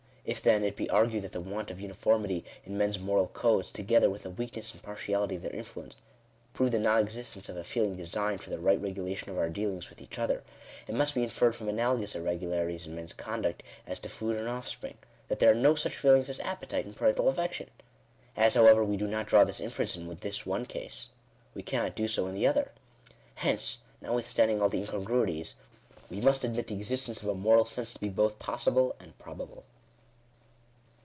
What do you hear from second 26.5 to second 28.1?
the exiatgncg jrf a Moral Sense to be